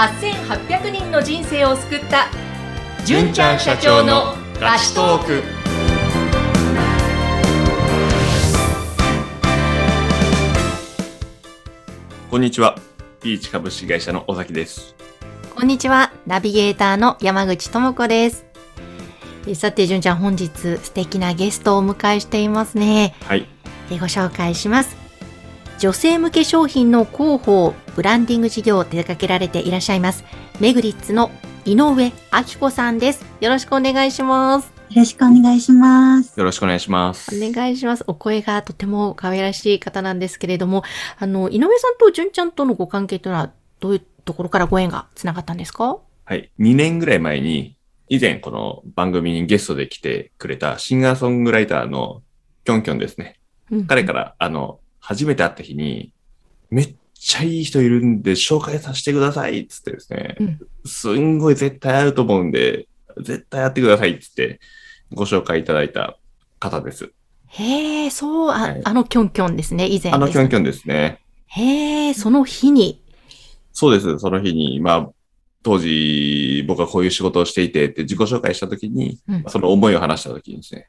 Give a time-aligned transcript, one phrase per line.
[0.00, 2.28] 8800人の人生を救った
[3.04, 5.42] 純ちゃん社長のラストーク
[12.30, 12.78] こんにちは。
[13.20, 14.94] ピーチ株式会社の尾崎です。
[15.54, 16.12] こんにちは。
[16.26, 18.46] ナビゲーターの山口智子です。
[19.46, 23.14] えさて、純ちゃん、本日素敵なゲストをお迎えしていますね。
[23.24, 23.46] はい。
[23.90, 24.99] でご紹介します。
[25.80, 30.24] 女性向け商品の広報、ブランディング事業を手掛けられていらっしゃいます。
[30.60, 31.30] メグリッツの
[31.64, 32.12] 井上明
[32.60, 33.24] 子さんです。
[33.40, 34.70] よろしくお願いします。
[34.90, 36.38] よろしくお願いします。
[36.38, 37.34] よろしくお願いします。
[37.34, 38.04] お願いします。
[38.06, 40.84] お声がとても可愛らしい方なんですけれども、
[41.18, 45.96] あの、井上さんと純ちゃんとのご関係というのは、どういうところからご縁がつながったんですか？
[46.26, 46.50] はい。
[46.60, 47.78] 2年ぐらい前に、
[48.10, 52.20] 以前この番組にゲストで来てくれたシンガーソングライターの
[52.66, 53.40] キョンキョンですね。
[53.70, 56.12] うん彼から、あの、初めて会った日に、
[56.70, 62.88] めっちゃいい人いるんで紹介させてくださいっつってですね、うんすんごい絶対会うと思うんで、
[63.18, 64.60] 絶対会ってくださいっつって
[65.12, 66.16] ご紹介いただいた
[66.58, 67.12] 方です。
[67.48, 70.62] へえ、そう、あ,、はいあのキョンキョンですね、以前あのキョンキョン。
[70.62, 71.20] ですね。
[71.46, 73.02] へえ、その日に。
[73.72, 74.18] そうです。
[74.18, 75.10] その日に、まあ、
[75.62, 80.88] 当時僕はこういう仕事をしていてって自己紹介した時に、うんその思いを話した時にですね、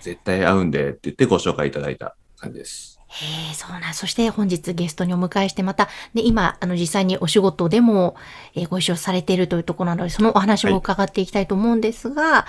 [0.00, 3.00] 絶対会うんでって言ってご紹介いただいた感じです。
[3.14, 3.94] へえ、そうなん。
[3.94, 8.16] そして本日ゲストにお迎えしてまた、で、今、あの、実際にお仕事でも、
[8.54, 12.46] えーご一緒されているというところなので、そのお話も伺っていきたいと思うんですが、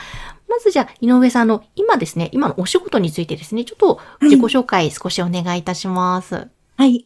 [0.47, 6.47] まずじゃあ、井上さんの、今ですね、今のお仕事についてですね、ちょっと自己紹介少しお願いいたします。
[6.77, 7.05] はい。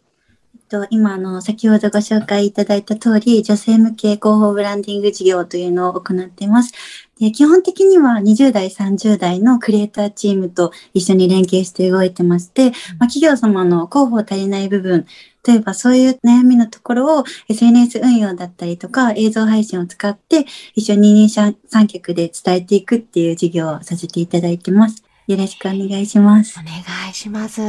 [0.55, 6.73] えっと、今、あの、先ほどご紹介いただいた通り、女性向け広報ブランディング事業というのを行っています。
[7.19, 15.05] で基本的には20代、30代のクリエイターチームと一緒に連携して動いてまして、まあ、企業様の広報足りない部分、
[15.47, 25.06] 例えばそういう悩みのところを SNS 運用だったりとか映像配信を使って一緒に二人三脚で伝えていくっていう事業をさせていただいてます。
[25.27, 26.63] よろしくお願いしますお。
[26.63, 27.61] 願いします。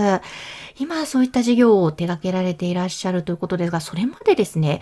[0.78, 4.80] 今、そういった事業を手掛けられていらっしゃるということですが、それまでですね、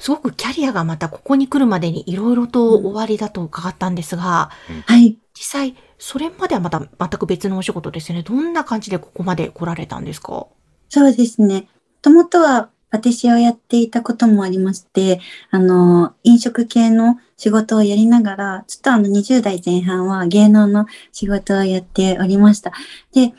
[0.00, 4.50] すごくキャリアがまたここに来るまでにいろいろと終わりだと伺ったんですが、
[4.86, 5.16] はい。
[5.34, 8.24] 実際、それまではまた全く別のお仕事ですよね。
[8.24, 10.48] どんな感じでここまで来られたんですか？
[10.88, 11.60] そうですね。
[11.60, 11.68] も
[12.02, 15.20] ともとはパティシエをやっていたこともありまして、
[15.50, 22.72] あの、飲食系の仕事をやりながら、ちょっとあの20代前半は芸能の仕事をやっておりました。
[23.12, 23.32] で、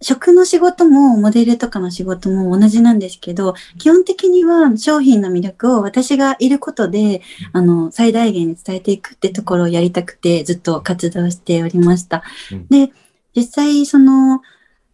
[0.00, 7.22] 食の仕事もモデルとかの仕事も同じなんですけど、基本的には商品の魅力を私がいることで、
[7.52, 12.22] あの、最大限に伝えていくってところをやりたくてずっと活動しておりました。
[12.52, 12.92] うんで、
[13.34, 14.40] 実際その、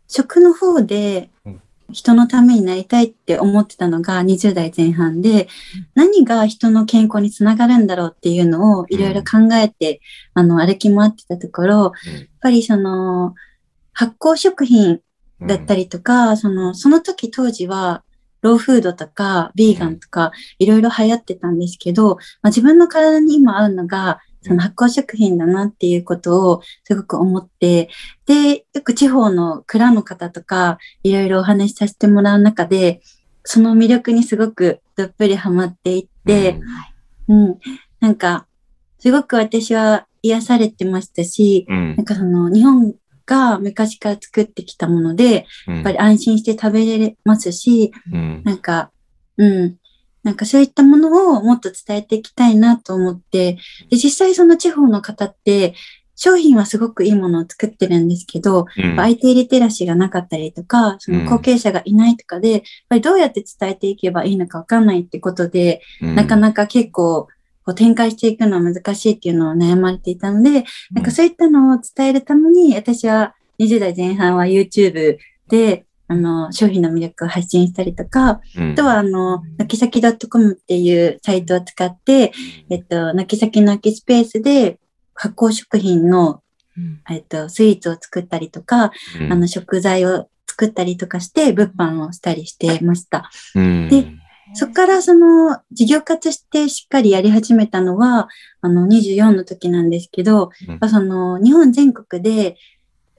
[0.09, 1.61] 食の方でうん
[1.93, 5.49] 人のためになりたいって思ってたのが20代前半で、
[5.95, 10.01] 何が人の健康につながるんだろうっていうのをいろいろ考えて、
[10.35, 11.93] あの、歩き回ってたところ、やっ
[12.41, 13.35] ぱりその、
[13.93, 15.01] 発酵食品
[15.41, 15.85] だったり。
[15.85, 18.03] りとか、その、その時当時は、
[18.43, 27.89] ローフードとか、ビーガンとか、いろいろ流行ってたんですけど、まあ、自分の体に今合うのが、その発酵食品だなっていうことをすごく思って、
[28.27, 33.01] で、よく地方の蔵の方とか、いろいろお話しさせてもらう中で、
[33.45, 36.61] その魅力にすごくどっぷりハマっていって、
[37.29, 37.59] うん、
[38.01, 38.47] なんか、
[38.99, 42.95] すごく私は癒されてましたし、うん、なんかその日本
[43.27, 48.91] が昔から作ってきたもので、ややっぱり安心して食べれますし、うん、なんか、
[49.37, 49.77] うん。
[50.25, 53.59] なんかそういったものをもっと伝えていきたいなと思って、
[53.91, 55.75] で実際その地方の方って、
[56.17, 67.29] 商品はすごくいいものを作ってるんですけど、うん、IT リテラシーがなかったりとか、その後継者がいないとかで、やっぱりどうやって伝えていけばいいのかわかんないってことで、なかなか結構、
[67.65, 75.19] こう展開していくのは難しいっていうのを悩まれていたので、なんかそういったのを伝えるために、私は20代前半は YouTube
[75.49, 82.33] で、あの、商品の魅力を発信したりとか、うん、あとは、あの、なきさき .com っていうサイトを使って、
[82.71, 84.79] えっと、なきさきの空きスペースで
[85.15, 86.43] 発酵食品の、
[86.77, 87.01] うん。
[87.11, 89.33] えっと、スイーツを作ったりとか、うん。
[89.33, 93.31] あの、食材を作ったりとかして、物販をしたりしてました。
[93.55, 94.07] うん、で
[94.53, 98.29] そっからその事業化としてしっかりやり始めたのは、
[98.61, 100.89] あの24の時なんですけど、うん。
[100.89, 102.57] その日本全国で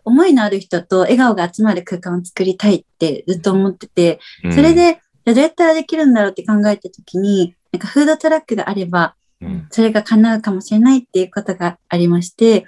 [0.06, 4.20] 思いのある人と笑顔が集まる空間を作りたいってずっと思ってて、
[4.54, 12.66] それ、で、じゃあどうやったらできるんだろうって考えた時に、なんかフードトラックがあれば、うん、それが叶うかもしれないっていうことがありまして、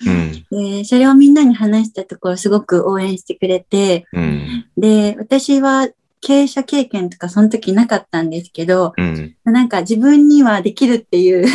[0.52, 5.88] うん、で、それをみんなに話したところすごく応援してくれて、うん、で、私は
[6.22, 9.36] 経営者経験とかその時なかったんですけど、うん。
[9.44, 11.46] なんか自分にはできるっていう、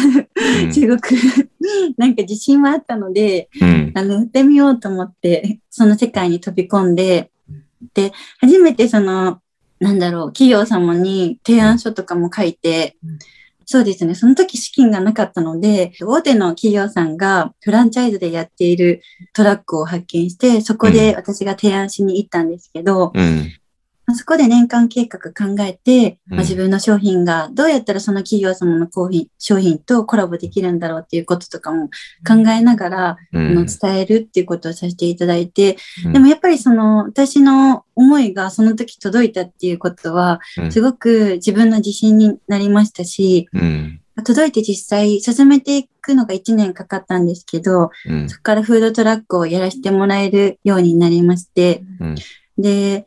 [0.64, 1.14] うんすごく
[1.96, 3.92] なんか自信はあったので、うん。
[3.94, 7.30] あの、やってみようと思って、その世界に飛び込んで、
[7.94, 9.40] で、初めてその、
[9.80, 12.96] なんだろう、企業様に提案書とかも書いて、
[13.66, 23.50] そうですね、その時資金がなかったので、大手の企業さんがフランチャイズでやっているトラックを発見して、そこで私が提案しに行ったんですけど、うん。
[24.14, 31.88] そこで年間計画考えて、うんまあ、自分の商品がどうやったらその企業様の商品商品とコラボできるんだろうっていうこととかも
[32.26, 33.66] 考えながら、うあのん。
[33.66, 44.00] 伝えるっていうことをさせていただいて、うんでもやっぱりその私の思いがその時届いたっていうことは、うんすごく自分の自信になりましたし、うん。
[44.24, 48.28] 届いて実際進めていくのが1年かかったんですけど、うん。
[48.28, 52.14] そこからフードトラックをやらせてもらえるようになりまして、うん
[52.58, 53.06] で、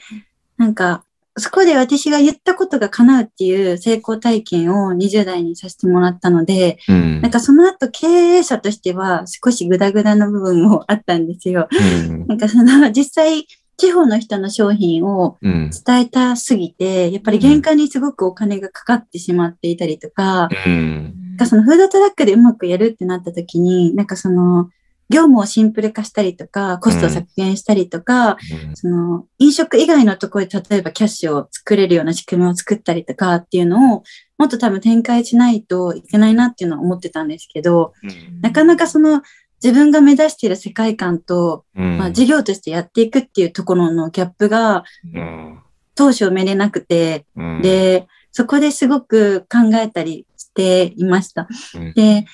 [0.57, 1.03] なんか、
[1.37, 11.67] そこで私が言ったことが叶うっていう成功体験を20代にさせてもらったので、うんなんかその後経営者としては少しグダグダの部分もあったんですよ。
[11.71, 13.47] うんなんかその実際
[13.77, 15.71] 地方の人の商品をうん。
[15.85, 24.69] 伝えたすぎて、やっぱり原価にすごくお金がかかってしまっていたりとか、うんかそのフードトラックでうまくやるってなった時に、なんかその
[25.09, 28.37] 業務をシンプル化したりとか、コストを削減したりとか、
[28.73, 34.03] その飲食以外のところで例えばキャッシュを作れるような仕組みを作ったりとかっていうのを
[34.37, 37.93] もっと多分展開しないといけないなっていうのは思ってたんですけど、
[38.41, 39.21] なかなかその
[39.63, 41.97] 自分が目指している世界観と、うん。
[41.97, 45.59] まあ、事業としてやっていくっていうところのギャップがうん。
[45.95, 48.05] 当初埋めれなくて、うん、で、
[48.35, 51.47] そこですごく考えたりしていました。
[51.75, 51.93] うん。
[51.93, 52.25] で、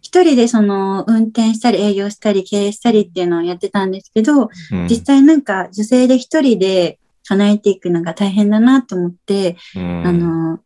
[0.00, 4.86] 一人でその運転したり営業したり経営したりっていうのをやってたんですけど、うん。
[4.88, 6.98] 実際なんか女性で一人で
[7.28, 10.06] 叶えていくのが大変だなと思って、うん。
[10.06, 10.60] あの、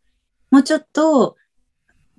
[0.49, 1.35] もうちょっと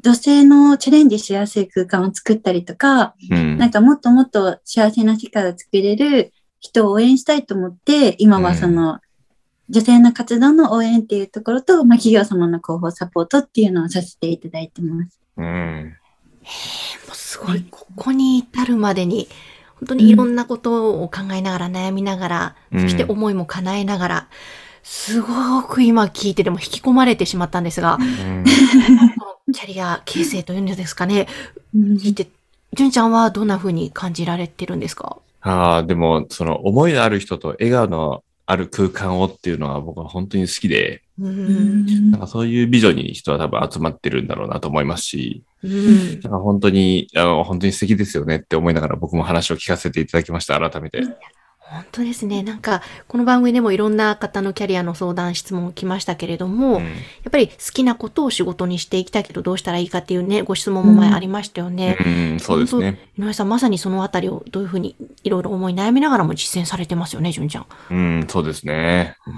[0.03, 3.57] 女性のチャレンジしやすい空間を作ったりとか、うん。
[3.57, 8.99] なんかもっともっと幸せな世界を作れる人を応援したいと思って、今はその、
[9.69, 15.21] 女性の活動の応援っていうところと、まあ、企業様の広報サポートっていうのをさせていただいてます。
[15.37, 15.97] うん。
[17.09, 19.29] もうすごい、ここに至るまでに、
[19.81, 22.81] 本当にいろんなことを考えながら、悩みながら、うん。
[22.83, 24.29] そして思いも叶えながら、
[24.85, 28.45] すごく今聞いてでも引き込まれてしまったんですが、うん。
[29.53, 31.27] キャリア形成というんですかね、
[31.75, 31.97] うん。
[31.97, 32.29] 聞いて、
[32.73, 35.19] 純ちゃんはどんな風に感じられてるんですか？
[35.41, 46.11] ああ、でも、その思いのある人と笑顔のある空間をっていうのは僕は本当に好きで、んんなんかそういう美女に人は多分集まってるんだろうなと思いますし、うん。
[46.13, 51.01] なんか本当に、あの、本当に素敵ですよねって思いながら僕も話を聞かせていただきました、改めて。
[51.69, 52.45] 本当ですね。
[52.45, 61.99] なんか、この番組でもいろんな方のキャリアの相談、質問来ましたけれども、うんやっぱり好きなことを仕事にしていきたいけどどうしたらいいかっていうね、ご質問も前ありましたよね。
[62.05, 63.11] うん、そうですね。
[63.19, 67.67] 井上さん、まさにそのあたりをどういうふうにいろいろ思い悩みながらも実践されてますよね、純ちゃん。
[67.91, 69.17] うん、そうですね。
[69.27, 69.33] うー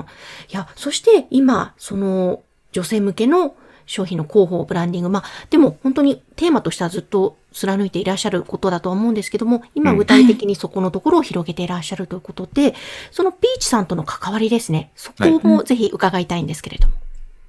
[0.00, 0.04] ん。
[0.50, 3.54] いや、そして今、その女性向けの
[3.86, 12.74] 商品の広報、ブランディング、まあ、でも本当にテーマとしてはずっと貫いていらっしゃることだとは思うんですけども、今うん具体的にそこのところを広げていらっしゃるということで、
[13.10, 14.90] そのピーチさんとの関わりですね。
[14.96, 16.94] そこもぜひ伺いたいんですけれども。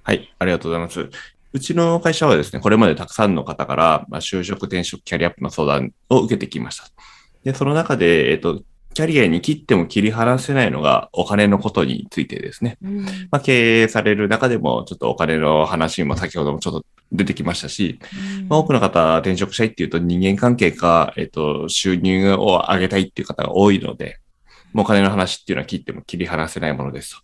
[0.04, 1.10] はい、ありがとうございます。
[1.54, 6.86] うちの会社はですね、これまでたくさんの方から、まあ、就職、転職、キャリアアップの相談を受けてきました。
[7.44, 8.62] で、その中で、えっと、
[8.94, 12.78] キャリアに切っても切り離せないのがお金のことについてですね。
[12.84, 18.00] うんまあ、経営される中でも、ちょっとお金の話も先ほどもちょっと出てきましたし、
[18.48, 24.20] まあ、多くの方、転職したいっていうと人間関係か、えっと、収入を上げたいっていう方が多いので、
[24.74, 27.22] もうお金の話っていうのは切っても切り離せないものですと。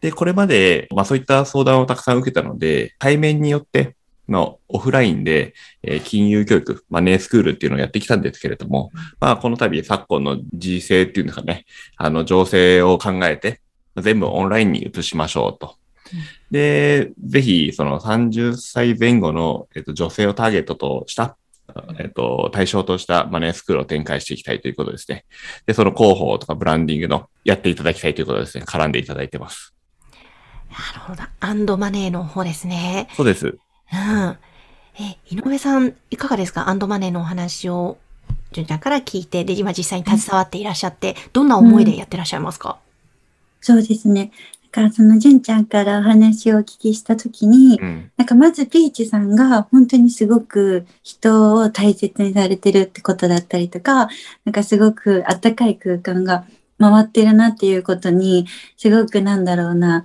[0.00, 3.96] で、これまで、まあそういった相談をたくさん受けたので、対面によって
[4.28, 8.90] のオフラインで、えー金融教育、マネースクールっていうのをやってきたんですけれども、
[9.20, 11.64] まあこの度昨今の時勢っていうんですかね、
[11.96, 13.60] あの情勢を考えて、
[13.96, 15.76] 全部オンラインに移しましょうと。
[16.50, 21.36] で、ぜひ、その30歳前後の、えっと、女性をターゲットとした、
[21.98, 25.24] えっと、対象としたマネースクールを展開していきたいということですね。
[25.66, 28.64] で、その広報とかブランディングのやっていただきたいということですね。
[28.64, 29.74] 絡んでいただいてます。
[30.70, 31.22] なるほど。
[31.40, 33.08] アンドマネーの方ですね。
[33.14, 33.46] そうです。
[33.46, 34.36] うん。
[34.98, 36.68] え、井上さん、いかがですか？
[36.68, 37.98] アンドマネーのお話を、
[38.52, 42.78] 純ちゃんから聞いて、で、今実際に携わっていらっしゃって、どんな思いでやってらっしゃいますか、
[43.60, 44.30] そうですね。
[44.76, 48.10] だからその純ちゃんからお話をお聞きしたときに、うん。
[48.18, 54.10] なんかまずピーチさんが本当にすごく人を大切にされてるってことだったりとか、
[54.44, 56.44] なんかすごくあったかい空間が
[56.78, 60.04] 回ってるなっていうことに、すごくなんだろうな、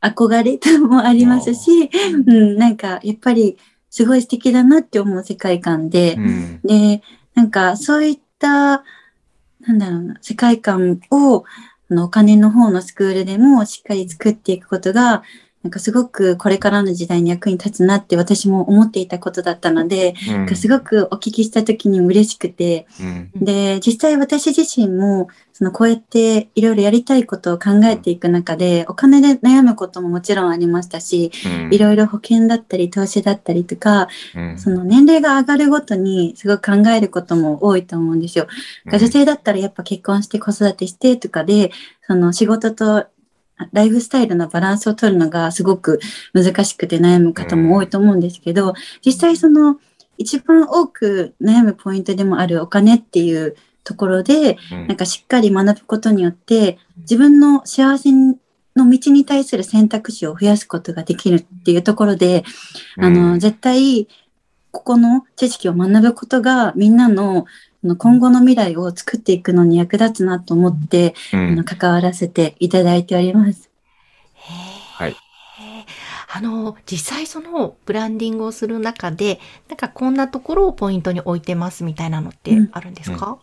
[0.00, 1.88] 憧れもありますし、
[2.26, 3.56] うん、なんかやっぱり
[3.88, 6.60] すごい素敵だなって思う世界観で、うん。
[6.64, 7.02] で、
[7.36, 8.82] なんかそういった、
[9.60, 11.44] なんだろうな、世界観を、
[11.90, 15.22] のお金の方のスクールでもしっかり作っていくことが、
[15.64, 23.30] なんかすごくこれからの時代に役に立つなって私も思っていたことだったので、なんかすごくお聞きした時に嬉しくて、うん。
[23.34, 31.74] で、実際私自身も、そのこうやっていろいろやりたいことを考えていく中で、お金で悩むことももちろんありましたし、うん。
[31.74, 38.46] いろいろ保険だったり投資だったりとか、うんその年齢が上がるごとにすごく考えることも多いと思うんですよ。
[38.86, 41.72] 女性だったらやっぱ結婚して子育てしてとかで、
[42.06, 43.06] その仕事と
[43.72, 46.00] ライフスタイルのバランスを取るのがすごく
[46.32, 48.74] 難しくて悩む方も多いと思うんですけど、
[49.04, 49.78] 実際その
[50.18, 54.86] 一番多く悩むポイントでもあるお金っていうところで、うん。
[54.88, 58.36] なんかしっかり学ぶことによって、自分の幸せの
[58.90, 62.44] 道に対する選択肢を増やすことができるっていうところで、
[62.98, 64.08] あの、絶対、
[64.70, 67.46] ここの知識を学ぶことがみんなの
[67.96, 73.70] 今後の未来を作っていくのに役立つなと思って、うんあの関わらせていただいております。
[74.34, 75.16] はい。
[76.30, 83.38] あの、実際そのブランディングをする中で、なんかこんなところをポイントに置いてますみたいなのってあるんですか、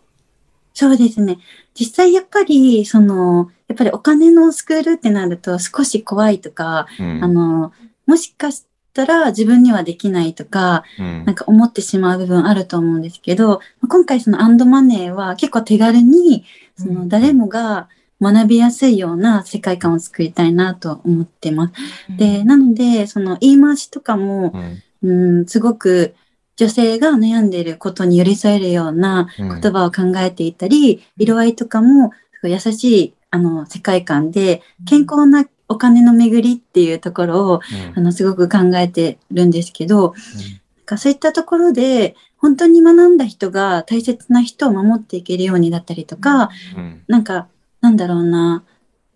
[0.74, 1.40] そうですね。
[1.74, 7.72] 実際やっぱり、その、やっぱりお金のスクールってなると少し怖いとか、うんあの、
[8.06, 8.66] もしかし
[8.96, 11.26] たら自分にはできないとか、うん。
[11.26, 16.46] なんか思ってしまう部分あると思うんですけど、今回そのアンドマネーは結構手軽に、
[16.78, 17.90] その誰もが
[18.22, 21.74] 学びやすいような世界観を作りたいなと思ってます。
[22.18, 24.54] で、なので、その言い回しとかも、
[25.04, 25.40] うん。
[25.40, 26.16] うん、すごく
[26.56, 29.62] 女性が悩んでいることに寄り添えるようなうん。
[29.62, 32.12] 言葉を考えていたり、色合いとかも
[32.44, 37.62] 優しいあの世界観で、健康なお金の巡りっていうところを
[37.96, 40.14] あのすごく考えてるんですけど、
[40.78, 47.04] なんかそういったところで本当に学んだ人が大切な人を守っていけるようにだったりとか、うん。
[47.08, 47.48] なんか
[47.82, 48.64] なんだろうな、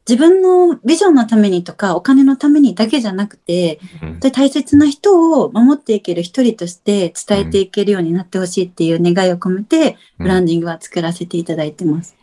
[0.07, 4.19] 自分のビジョンのためにとかお金のためにだけじゃなくて、うん。
[4.19, 12.15] 大切な人を守っていける一人として伝えていけるようになってほしいっていう願いを込めて、ブランディングは作らせていただいてます。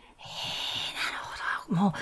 [1.69, 1.93] もう、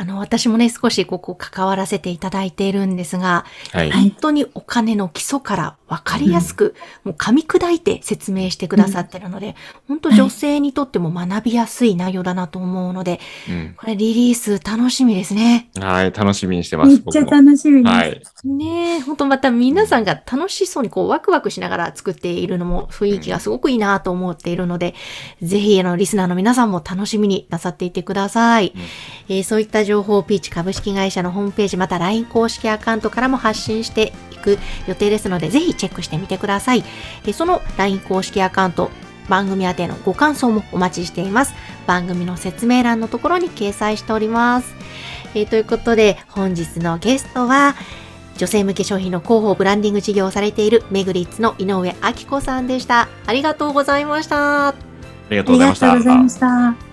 [0.00, 3.92] あの、私もね、少しここ関わらせていただいているんですが、はい。
[3.92, 9.56] 本当にお金の基礎から分かりやすく、もう噛み砕いて説明してくださってるので、
[9.88, 15.68] 本当女性にとっても学びやすい内容だなと思うので、うんこれリリース楽しみですね。
[15.78, 16.92] はい、楽しみにしてます。
[16.92, 17.94] めっちゃ楽しみです。
[17.94, 18.22] はい。
[18.44, 24.94] ねえ、本当また皆さんが楽しそうにこうワクワクしながら作っているのも雰囲気がすごくいいなと思っているので、
[25.42, 28.72] ぜひあのリスナーの皆さんも楽しみになさっていてください。
[29.28, 36.84] えーそういった情報をピーチ株式会社のホームページまた LINE 公式アカウントからも発信していく予定ですので、ぜひチェックしてみてください。
[37.24, 38.90] えーその LINE 公式アカウント、
[39.28, 41.54] 番組宛てのご感想もお待ちしています。
[41.86, 44.74] 番組の説明欄のところに掲載しております。
[45.34, 47.74] えーということで、本日のゲストは、
[48.36, 53.08] 女性向け商品の広報ブランディング事業をされているメグリッツの井上明子さんでした。
[53.26, 54.68] ありがとうございました。
[54.68, 54.74] あ
[55.30, 55.74] りがとうございま。
[55.74, 56.89] した。